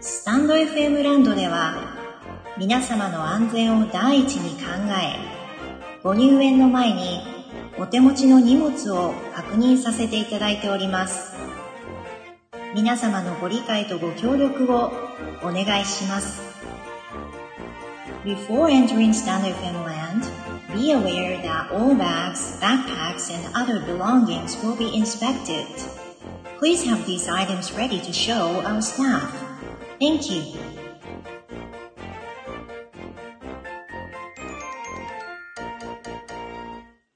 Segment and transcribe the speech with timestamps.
[0.00, 1.74] スタンド FM ランドでは
[2.56, 4.66] 皆様の安全を第一に考
[5.02, 5.16] え
[6.04, 7.20] ご入園の前に
[7.80, 11.34] お手持ちの荷物を確認させていただいております。
[12.72, 14.92] 皆様のご理解とご協力を
[15.42, 16.61] お願いします。
[18.24, 20.30] Before entering FM Land,
[20.72, 25.66] be aware that all bags, backpacks, and other belongings will be inspected.
[26.58, 29.34] Please have these items ready to show our staff.
[29.98, 30.54] Thank you.